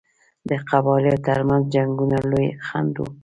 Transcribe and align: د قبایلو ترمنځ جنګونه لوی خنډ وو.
د 0.49 0.51
قبایلو 0.69 1.13
ترمنځ 1.25 1.63
جنګونه 1.73 2.17
لوی 2.31 2.47
خنډ 2.67 2.93
وو. 2.99 3.07